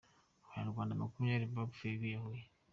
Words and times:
Abanyarwanda 0.45 0.99
makumyabiri 1.01 1.45
bapfuye 1.57 1.93
biyahuye 2.01 2.43